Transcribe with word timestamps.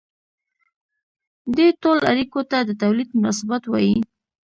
دې 1.55 1.67
ډول 1.81 1.99
اړیکو 2.11 2.41
ته 2.51 2.57
د 2.63 2.71
تولید 2.81 3.09
مناسبات 3.17 3.63
وايي. 3.67 3.97